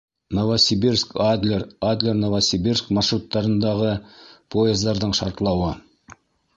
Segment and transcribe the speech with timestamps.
[0.35, 3.95] Новосибирск— Адлер, Адлер— Новосибирск маршруттарындағы
[4.57, 5.75] поездарҙың шартлауы.